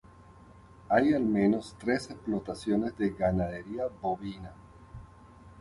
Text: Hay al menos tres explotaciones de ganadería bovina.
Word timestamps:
Hay 0.89 1.13
al 1.13 1.21
menos 1.21 1.75
tres 1.77 2.09
explotaciones 2.09 2.97
de 2.97 3.11
ganadería 3.11 3.83
bovina. 4.01 4.51